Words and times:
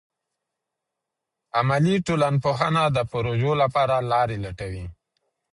عملي 1.57 1.95
ټولنپوهنه 2.07 2.83
د 2.95 2.97
پروژو 3.11 3.51
لپاره 3.61 3.95
لارې 4.11 4.37
لټوي. 4.45 4.85